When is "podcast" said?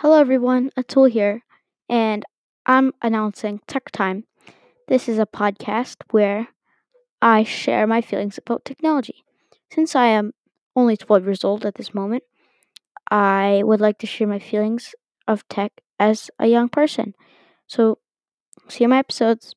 5.26-5.96